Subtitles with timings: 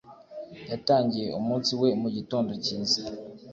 [0.71, 3.01] Yatangiye umunsi we mugitondo cyiza.